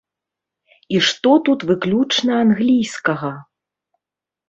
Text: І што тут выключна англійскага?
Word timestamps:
І 0.95 1.01
што 1.09 1.35
тут 1.51 1.67
выключна 1.73 2.41
англійскага? 2.49 3.35